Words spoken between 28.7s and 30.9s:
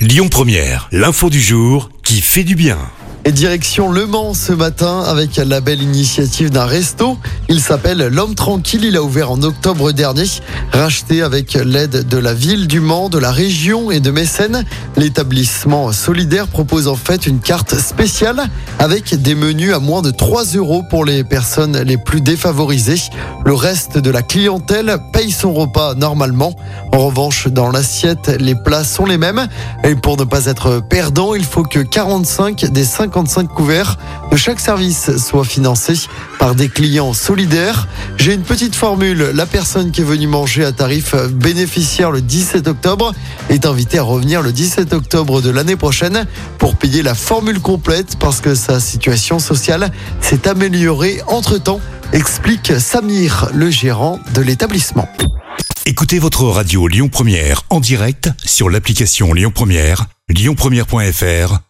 sont les mêmes. Et pour ne pas être